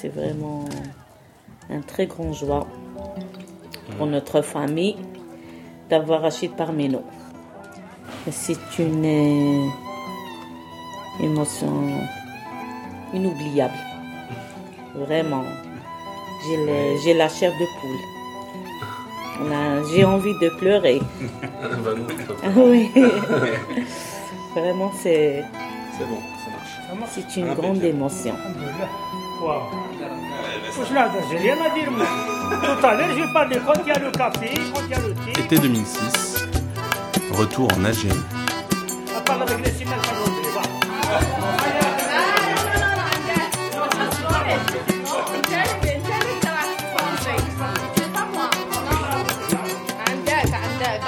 c'est 0.00 0.08
vraiment 0.08 0.64
un 1.70 1.80
très 1.80 2.06
grand 2.06 2.32
joie 2.32 2.68
pour 3.96 4.06
notre 4.06 4.42
famille 4.42 4.94
d'avoir 5.90 6.22
Rachid 6.22 6.52
parmi 6.56 6.88
nous. 6.88 7.02
C'est 8.30 8.78
une 8.78 9.04
euh, 9.04 9.66
émotion 11.24 11.72
inoubliable. 13.12 13.74
Vraiment. 14.94 15.42
J'ai 17.02 17.14
la 17.14 17.28
chair 17.28 17.50
de 17.58 17.66
poule. 17.80 17.98
J'ai 19.92 20.04
envie 20.04 20.34
de 20.40 20.48
pleurer. 20.58 21.00
Bah. 21.60 21.90
Ah 22.44 22.48
oui. 22.56 22.90
Vraiment, 24.54 24.92
c'est 25.02 25.44
C'est 25.98 26.06
bon, 26.06 26.18
ça 26.44 26.94
marche. 26.94 27.10
c'est 27.14 27.40
une 27.40 27.52
grande 27.54 27.82
émotion. 27.82 28.34
Wow. 29.41 29.61
Je 30.75 30.93
là, 30.93 31.11
j'ai 31.29 31.37
rien 31.37 31.57
à 31.65 31.69
dire, 31.69 31.91
moi. 31.91 32.05
Tout 32.61 32.85
à 32.85 32.95
l'heure, 32.95 33.09
j'ai 33.15 33.33
parlé 33.33 33.59
quand 33.65 33.73
il 33.81 33.87
y 33.87 33.91
a 33.91 33.99
le 33.99 34.11
café, 34.11 34.49
quand 34.73 34.81
il 34.85 34.91
y 34.91 34.93
a 34.93 34.99
le 34.99 35.13
thé. 35.13 35.41
Été 35.41 35.57
2006. 35.57 36.45
Retour 37.31 37.67
en 37.77 37.85
Algérie. 37.85 38.15
On 39.15 39.21
parle 39.21 39.43
avec 39.43 39.65
les 39.65 39.71
ciments, 39.71 39.91
ça 40.03 40.13
va, 40.13 40.33
عندك 50.07 50.53
عندك 50.53 51.03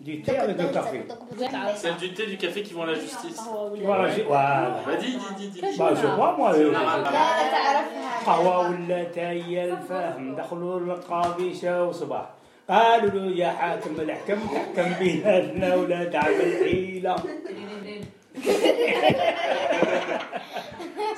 du 0.00 0.20
thé 0.22 0.36
avec 0.38 0.56
le 0.58 0.68
café. 0.68 0.98
Celle 1.76 1.96
du 1.96 2.12
thé, 2.14 2.26
du 2.26 2.36
café 2.36 2.62
qui 2.62 2.72
vont 2.74 2.82
à 2.82 2.86
la 2.86 2.94
justice. 2.94 3.40
Voilà, 3.82 4.10
j'ai- 4.14 4.22
voilà. 4.22 4.80
Bah 4.86 4.92
dis, 5.00 5.16
dis, 5.38 5.48
dis, 5.50 5.60
dis. 5.60 5.78
Bah, 5.78 5.90
je 6.02 6.06
vois, 6.06 6.34
moi. 6.38 6.50
euh, 6.54 6.72
تعرفها 6.72 7.84
قهوة 8.26 8.58
ولا 8.70 9.04
تاي 9.04 9.64
الفهم 9.64 10.36
دخلوا 10.36 10.80
القاضي 10.80 11.54
شاو 11.54 11.92
صباح 11.92 12.26
قالوا 12.70 13.10
له 13.10 13.36
يا 13.36 13.50
حاكم 13.50 14.00
الحكم 14.00 14.38
تحكم 14.54 14.92
بيناتنا 15.00 15.74
ولا 15.74 16.04
تعمل 16.04 16.50
حيلة 16.64 17.16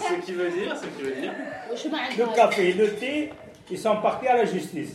Ce 0.09 0.15
qui 0.25 0.33
veut 0.33 0.51
dire, 0.51 0.77
ce 0.77 0.87
qui 0.87 1.03
veut 1.03 1.17
dire. 1.21 1.33
وشو 1.73 1.89
ما 1.89 1.99
Le 1.99 2.23
عندها 2.23 2.35
café 2.37 2.69
et 2.69 2.73
le 2.73 2.89
thé, 3.01 3.31
ils 3.71 3.79
sont 3.79 3.97
partis 4.03 4.27
à 4.29 4.37
la 4.37 4.45
justice. 4.45 4.93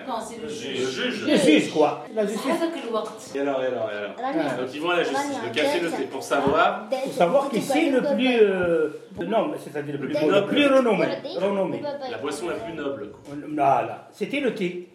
Le 0.00 0.48
juge. 0.48 1.26
Le 1.26 1.36
juge, 1.36 1.72
quoi. 1.72 2.04
La 2.14 2.26
justice, 2.26 2.50
هذاك 2.50 2.72
الوقت 2.88 3.34
Et 3.36 3.40
alors, 3.40 3.62
et 3.62 3.66
alors, 3.66 3.90
et 3.92 3.96
alors 3.96 4.14
رانيا 4.20 4.56
Donc 4.60 4.74
ils 4.74 4.80
vont 4.82 4.90
à 4.90 4.96
la 4.96 5.02
justice, 5.04 5.38
le 5.44 5.50
café, 5.54 5.80
le 5.80 5.90
thé, 5.90 6.04
pour 6.12 6.22
savoir. 6.22 6.86
faut 7.04 7.10
savoir 7.12 7.48
qu'ici, 7.48 7.90
le 7.90 8.00
plus... 8.14 8.36
euh, 8.40 8.88
non, 9.34 9.48
mais 9.48 9.56
c'est-à-dire 9.64 9.94
le 9.94 10.00
plus, 10.00 10.08
plus 10.14 10.26
le 10.26 10.30
noble. 10.32 10.48
plus 10.48 10.66
renommé. 10.66 11.06
renommé. 11.46 11.82
La 12.10 12.18
boisson 12.18 12.48
la 12.48 12.54
plus 12.64 12.74
noble. 12.74 13.10
quoi. 13.12 13.34
Voilà, 13.54 14.08
c'était 14.12 14.40
le 14.40 14.54
thé. 14.54 14.88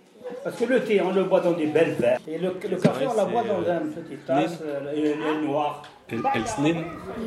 Parce 0.44 0.56
que 0.56 0.66
le 0.66 0.80
thé, 0.88 1.02
on 1.02 1.12
le 1.12 1.24
boit 1.24 1.42
dans 1.42 1.52
des 1.62 1.66
belles 1.76 1.96
verres. 2.04 2.20
Et 2.28 2.38
le, 2.38 2.50
le 2.74 2.78
café, 2.78 3.06
vrai, 3.06 3.08
on 3.14 3.18
la 3.22 3.26
boit 3.26 3.42
c'est, 3.44 3.50
dans 3.50 3.64
euh, 3.70 3.80
un 3.84 3.88
petit 3.98 4.18
tasse, 4.28 4.58
euh, 4.64 4.94
et 4.98 5.10
et 5.10 5.46
noir. 5.48 5.82
El- 6.12 6.22
Elsnin 6.36 6.78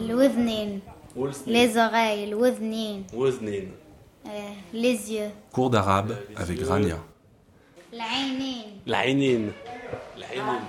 الوذنين 0.08 0.80
les 1.46 1.76
oreilles 1.78 2.24
الوذنين 2.32 3.04
Woznin. 3.14 3.66
euh, 4.26 4.30
les 4.72 5.12
yeux 5.12 5.30
Cours 5.52 5.70
d'arabe 5.70 6.12
avec 6.36 6.58
Rania. 6.62 6.98
العينين 7.92 8.80
L'Ainin. 8.86 9.52
L'Ainin. 10.18 10.62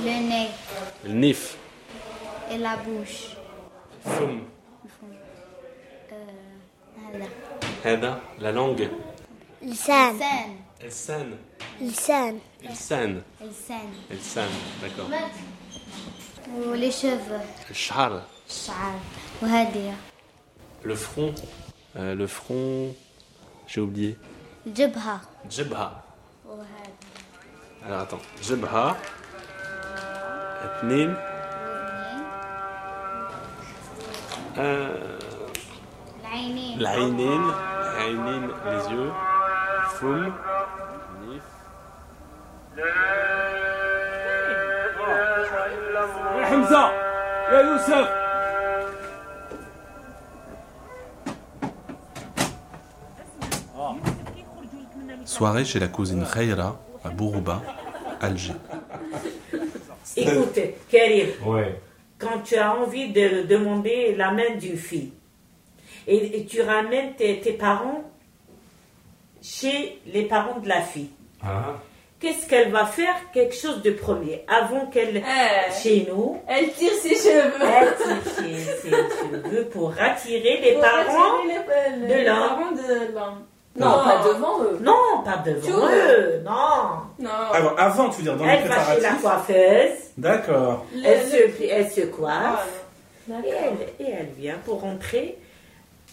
le 0.00 0.28
nez 0.28 0.48
Le 1.04 1.12
nif. 1.12 1.56
et 2.50 2.58
la 2.58 2.76
bouche 2.76 3.36
Foum. 4.04 4.42
هذا 7.04 7.28
Hada. 7.84 8.20
La 8.40 8.52
langue. 8.52 8.88
لسان 9.62 10.18
Elsan. 10.80 11.26
لسان 11.80 12.40
Elsan. 12.62 13.22
لسان 13.40 13.92
Elsan. 14.10 14.50
D'accord. 14.82 15.10
ولي 16.66 16.90
cheveux 16.90 17.72
Shar. 17.72 18.12
الشعر 18.50 18.94
وهادية 19.42 19.94
Le 20.84 20.94
front. 20.96 21.34
Euh, 21.96 22.14
le 22.14 22.26
front. 22.26 22.94
J'ai 23.68 23.80
oublié. 23.80 24.16
الجبهة 24.66 25.20
Jebha. 25.50 26.02
وهذا. 26.47 26.93
أنا 27.85 28.01
عطم 28.01 28.17
جبهة. 28.41 28.95
اثنين. 30.65 31.15
آه. 34.57 35.17
العينين. 36.21 36.79
العينين 36.79 37.51
العينين 37.81 38.51
ليزيو 38.65 39.13
فم. 39.99 40.33
نيف 41.21 41.43
يا 46.37 46.45
حمزة 46.45 46.91
يا 47.51 47.61
يوسف. 47.61 48.26
Soirée 55.37 55.65
chez 55.65 55.79
la 55.79 55.87
cousine 55.87 56.25
Khaira 56.33 56.79
à 57.03 57.09
Bourouba, 57.09 57.61
Alger. 58.21 58.53
Écoute, 60.15 60.59
Karim, 60.89 61.27
Ouais. 61.45 61.79
quand 62.17 62.39
tu 62.43 62.55
as 62.55 62.75
envie 62.75 63.09
de 63.11 63.43
demander 63.43 64.15
la 64.15 64.31
main 64.31 64.55
d'une 64.59 64.77
fille 64.77 65.11
et, 66.07 66.39
et 66.39 66.45
tu 66.45 66.61
ramènes 66.61 67.13
tes, 67.15 67.39
tes 67.39 67.53
parents 67.53 68.03
chez 69.43 69.99
les 70.07 70.23
parents 70.23 70.59
de 70.59 70.67
la 70.67 70.81
fille, 70.81 71.09
Ah. 71.43 71.75
qu'est-ce 72.19 72.47
qu'elle 72.47 72.71
va 72.71 72.85
faire 72.87 73.13
Quelque 73.31 73.53
chose 73.55 73.83
de 73.83 73.91
premier. 73.91 74.43
Avant 74.47 74.87
qu'elle, 74.87 75.17
Eh. 75.17 75.71
chez 75.83 76.07
nous, 76.09 76.39
Elle 76.47 76.71
tire 76.73 76.93
ses 76.93 77.13
cheveux. 77.15 77.53
elle 77.61 77.95
tire 77.95 78.33
ses- 78.33 78.81
ses 78.81 78.89
cheveux 78.89 79.65
pour 79.71 79.93
attirer 79.99 80.61
les 80.63 80.71
Pour 80.73 80.81
parents. 80.81 81.37
attirer 81.43 81.95
les- 81.99 82.07
de 82.07 82.13
les 82.13 82.25
l'homme. 82.25 82.37
parents 82.39 82.71
de 82.71 83.13
l'homme. 83.13 83.43
Non, 83.77 84.03
pas 84.03 84.23
devant 84.27 84.63
eux. 84.63 84.79
Non, 84.81 85.23
pas 85.23 85.37
devant 85.45 85.87
eux. 85.87 86.41
Non. 86.43 87.01
Non. 87.19 87.29
Alors, 87.53 87.75
avant, 87.77 88.09
tu 88.09 88.17
veux 88.17 88.23
dire, 88.23 88.37
dans 88.37 88.45
elle 88.45 88.63
les. 88.63 88.63
Elle 88.63 89.01
va 89.01 89.09
la 89.09 89.13
coiffeuse. 89.15 89.97
D'accord. 90.17 90.85
Elle, 91.05 91.27
se, 91.27 91.63
elle 91.63 91.89
se 91.89 92.01
coiffe. 92.01 92.85
Voilà. 93.27 93.47
Et, 93.99 94.03
elle, 94.03 94.29
vient 94.37 94.57
pour 94.65 94.81
rentrer, 94.81 95.37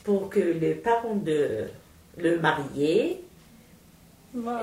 pour 0.04 0.28
que 0.28 0.40
les 0.40 0.74
parents 0.74 1.14
de 1.14 1.68
le 2.18 2.38
marié 2.38 3.24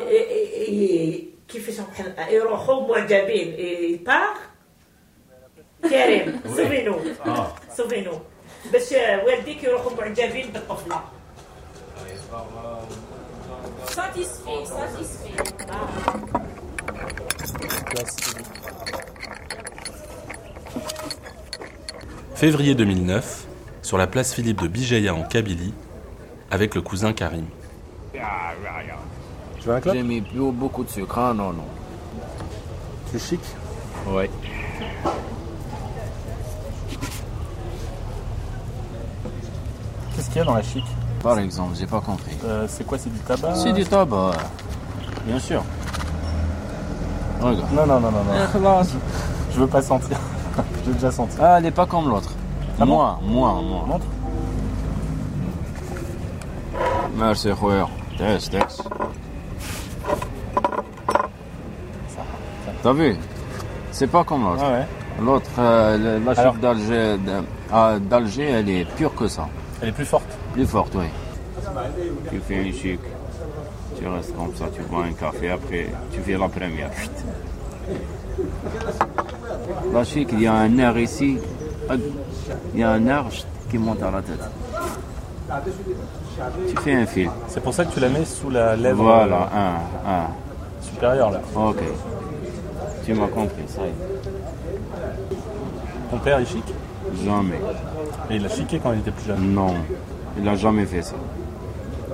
et, 0.09 0.15
et, 0.15 1.07
et, 1.07 1.35
qui 1.47 1.59
fait 1.59 1.71
son 1.71 1.85
et 3.57 3.91
il 3.91 4.03
part. 4.03 4.35
Karim, 5.89 6.39
sauvez-nous. 6.55 6.97
Ah. 7.25 7.53
Sauvez-nous. 7.75 8.19
Parce 8.71 8.89
que 8.89 8.95
vous 8.95 9.25
Waldik, 9.25 9.63
il 9.63 9.69
y 9.69 10.21
a 10.21 10.27
Satisfait, 13.87 14.65
satisfait. 14.65 15.31
Février 22.35 22.73
2009, 22.75 23.45
sur 23.81 23.97
la 23.97 24.07
place 24.07 24.33
Philippe 24.33 24.61
de 24.61 24.67
Bijeya 24.67 25.13
en 25.13 25.23
Kabylie, 25.23 25.73
avec 26.49 26.75
le 26.75 26.81
cousin 26.81 27.13
Karim. 27.13 27.45
Tu 28.13 29.67
veux 29.67 29.75
un 29.75 29.81
club 29.81 29.95
J'ai 29.95 30.03
mis 30.03 30.21
plus 30.21 30.51
beaucoup 30.51 30.83
de 30.83 30.89
sucre, 30.89 31.19
hein, 31.19 31.33
non, 31.35 31.53
non. 31.53 31.65
Tu 33.11 33.19
chic? 33.19 33.41
Ouais. 34.07 34.29
Qu'est-ce 40.15 40.27
qu'il 40.29 40.37
y 40.37 40.39
a 40.39 40.45
dans 40.45 40.55
la 40.55 40.63
chic? 40.63 40.83
Par 41.21 41.37
exemple, 41.39 41.75
j'ai 41.77 41.85
pas 41.85 42.01
compris. 42.01 42.35
Euh, 42.45 42.65
c'est 42.67 42.85
quoi, 42.85 42.97
c'est 42.97 43.11
du 43.11 43.19
tabac 43.19 43.55
C'est 43.55 43.73
du 43.73 43.83
tabac, 43.85 44.31
bien 45.25 45.39
sûr. 45.39 45.63
Regarde. 47.39 47.73
Non, 47.73 47.85
non, 47.85 47.99
non, 47.99 48.11
non. 48.11 48.23
non. 48.59 48.81
Eh, 48.83 49.53
Je 49.53 49.59
veux 49.59 49.67
pas 49.67 49.81
sentir. 49.81 50.17
J'ai 50.85 50.93
déjà 50.93 51.11
senti. 51.11 51.37
Ah, 51.39 51.57
elle 51.59 51.67
est 51.67 51.71
pas 51.71 51.85
comme 51.85 52.09
l'autre. 52.09 52.33
Ah 52.79 52.85
moi, 52.85 53.19
moi, 53.21 53.61
moi. 53.61 53.83
Montre. 53.87 54.05
Merci, 57.15 57.49
frère. 57.51 57.89
Test, 58.17 58.51
test. 58.51 58.83
T'as 62.81 62.93
vu? 62.93 63.15
C'est 63.91 64.07
pas 64.07 64.23
comme 64.23 64.43
l'autre. 64.43 64.63
Ah 64.65 64.85
l'autre, 65.21 65.49
euh, 65.59 66.19
la 66.25 66.33
chute 66.33 66.59
d'Alger, 66.59 67.17
ah, 67.71 67.97
d'Alger, 67.99 68.49
elle 68.49 68.69
est 68.69 68.85
pure 68.95 69.13
que 69.13 69.27
ça. 69.27 69.47
Elle 69.81 69.89
est 69.89 69.91
plus 69.91 70.05
forte 70.05 70.25
plus 70.53 70.65
forte, 70.65 70.93
oui. 70.95 71.05
Tu 72.29 72.39
fais 72.39 72.63
une 72.65 72.73
chic, 72.73 72.99
tu 73.97 74.07
restes 74.07 74.35
comme 74.35 74.53
ça, 74.55 74.65
tu 74.73 74.81
bois 74.83 75.05
un 75.05 75.13
café, 75.13 75.51
après 75.51 75.87
tu 76.11 76.19
fais 76.21 76.37
la 76.37 76.47
première. 76.49 76.89
La 79.93 80.03
chic, 80.03 80.29
il 80.31 80.41
y 80.41 80.47
a 80.47 80.53
un 80.53 80.77
air 80.77 80.97
ici, 80.97 81.37
il 82.73 82.79
y 82.79 82.83
a 82.83 82.91
un 82.91 83.05
air 83.07 83.25
qui 83.69 83.77
monte 83.77 84.01
à 84.01 84.09
la 84.11 84.21
tête. 84.21 84.39
Tu 86.69 86.75
fais 86.81 86.93
un 86.95 87.05
fil. 87.05 87.29
C'est 87.47 87.61
pour 87.61 87.73
ça 87.73 87.83
que 87.85 87.93
tu 87.93 87.99
la 87.99 88.09
mets 88.09 88.23
sous 88.25 88.49
la 88.49 88.75
lèvre 88.75 89.03
Voilà, 89.03 89.49
un, 89.53 90.09
un. 90.09 90.13
euh, 90.13 90.25
supérieure 90.81 91.31
là. 91.31 91.41
Ok. 91.55 91.81
Tu 93.05 93.13
m'as 93.13 93.27
compris, 93.27 93.63
ça 93.67 93.81
y 93.81 93.87
est. 93.89 93.93
Ton 96.09 96.17
père 96.19 96.39
est 96.39 96.45
chic? 96.45 96.63
Jamais. 97.25 97.59
Et 98.29 98.35
il 98.37 98.45
a 98.45 98.49
chiqué 98.49 98.79
quand 98.81 98.93
il 98.93 98.99
était 98.99 99.11
plus 99.11 99.25
jeune. 99.25 99.53
Non, 99.53 99.73
il 100.37 100.43
n'a 100.43 100.55
jamais 100.55 100.85
fait 100.85 101.01
ça. 101.01 101.15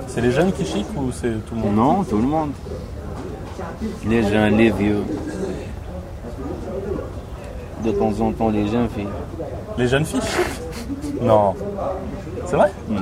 C'est 0.08 0.22
les 0.22 0.32
jeunes 0.32 0.52
qui 0.52 0.66
chiquent 0.66 0.96
ou 0.96 1.12
c'est 1.12 1.34
tout 1.46 1.56
le 1.56 1.62
monde 1.62 1.76
Non, 1.76 2.04
tout 2.04 2.18
le 2.18 2.24
monde. 2.24 2.52
Les 4.06 4.24
jeunes, 4.24 4.58
les 4.58 4.72
vieux. 4.72 5.04
De 7.84 7.92
temps 7.92 8.14
en 8.22 8.32
temps, 8.32 8.50
les 8.50 8.68
jeunes 8.68 8.90
filles. 8.90 9.08
Les 9.78 9.88
jeunes 9.88 10.06
filles 10.06 10.22
chiquent 10.22 11.22
Non. 11.22 11.54
C'est 12.46 12.56
vrai 12.56 12.72
Non, 12.90 13.02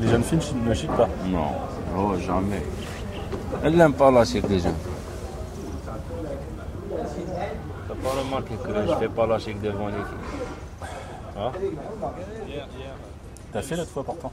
Les 0.00 0.08
jeunes 0.08 0.22
filles 0.22 0.40
ne 0.66 0.74
chiquent 0.74 0.96
pas. 0.96 1.08
non. 1.28 1.52
Oh, 1.98 2.12
jamais. 2.26 2.62
Elle 3.64 3.76
n'aime 3.76 3.92
pas 3.92 4.10
la 4.10 4.24
chic 4.24 4.46
des 4.48 4.58
jeunes. 4.58 4.74
T'as 7.88 7.94
pas 7.94 8.10
remarqué 8.22 8.54
que 8.54 8.68
je 8.90 8.94
fais 8.96 9.08
pas 9.08 9.26
la 9.26 9.38
chic 9.38 9.60
devant 9.60 9.86
les 9.86 9.92
filles. 9.94 10.26
T'as 13.53 13.61
fait 13.61 13.75
l'autre 13.75 13.91
fois 13.95 14.03
pourtant. 14.03 14.31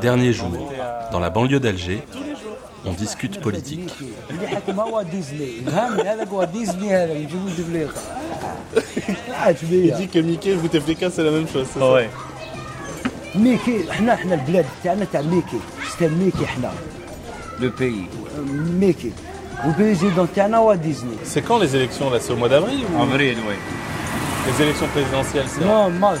Dernier 0.00 0.32
jour, 0.32 0.50
dans 1.12 1.18
la 1.26 1.30
banlieue 1.30 1.60
d'Alger, 1.60 2.02
on 2.86 2.92
discute 2.92 3.40
politique. 3.40 3.90
اللي 4.30 4.48
حكمها 4.48 4.84
هو 4.84 5.02
ديزني 5.02 5.58
الهم 5.58 6.00
هذاك 6.00 6.28
هو 6.28 6.44
ديزني 6.44 6.96
هذا 6.96 7.12
يجيبوا 7.12 7.50
دبليقه 7.58 7.92
Il 9.62 9.92
dit 10.00 10.08
que 10.08 10.18
Mickey 10.18 10.50
et 10.50 10.56
Bouteflika 10.56 11.10
c'est 11.10 11.22
la 11.22 11.30
même 11.30 11.48
chose. 11.48 11.66
c'est 11.72 11.78
ça 11.80 11.92
Ouais. 11.92 12.08
ميكي 13.34 13.92
حنا 13.92 14.16
حنا 14.16 14.34
البلاد 14.34 14.64
تاعنا 14.84 15.04
تاع 15.12 15.20
ميكي 15.20 15.58
ستيل 15.92 16.12
ميكي 16.12 16.46
حنا 16.46 16.70
Le 17.60 17.70
pays. 17.80 18.26
ميكي 18.80 19.12
والبريزيدون 19.64 20.28
تاعنا 20.36 20.56
هو 20.56 20.74
ديزني 20.74 21.16
C'est 21.34 21.42
quand 21.48 21.58
les 21.58 21.74
élections 21.76 22.10
là 22.10 22.18
C'est 22.20 22.32
au 22.32 22.36
mois 22.36 22.48
d'avril 22.48 22.84
ou 22.98 23.02
Avril, 23.02 23.36
oui. 23.48 23.54
les 24.46 24.64
élections 24.64 24.88
présidentielles 24.94 25.48
c'est 25.58 25.62
نو 25.62 25.88
مارس 25.88 26.20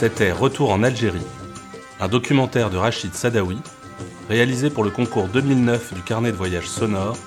C'était 0.00 0.32
Retour 0.32 0.70
en 0.72 0.82
Algérie, 0.82 1.26
un 2.00 2.08
documentaire 2.08 2.70
de 2.70 2.78
Rachid 2.78 3.12
Sadawi, 3.12 3.58
réalisé 4.30 4.70
pour 4.70 4.82
le 4.82 4.88
concours 4.88 5.28
2009 5.28 5.92
du 5.92 6.00
carnet 6.00 6.32
de 6.32 6.38
voyage 6.38 6.70
sonore, 6.70 7.18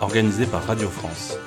organisé 0.00 0.44
par 0.44 0.66
Radio 0.66 0.88
France. 0.88 1.38